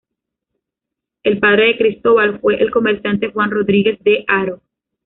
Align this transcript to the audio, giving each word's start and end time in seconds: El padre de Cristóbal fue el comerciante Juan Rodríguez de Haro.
El 1.21 1.37
padre 1.37 1.65
de 1.67 1.77
Cristóbal 1.77 2.39
fue 2.39 2.55
el 2.59 2.71
comerciante 2.71 3.31
Juan 3.31 3.51
Rodríguez 3.51 3.99
de 4.03 4.25
Haro. 4.27 4.63